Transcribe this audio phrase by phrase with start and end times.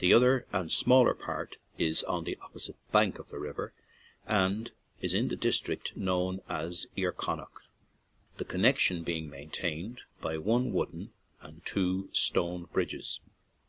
[0.00, 3.72] The other and smaller part is on the opposite bank of the river
[4.26, 7.68] and in the district known as lar Connaught,
[8.38, 13.20] the connection being maintained by one wooden and two stone bridges.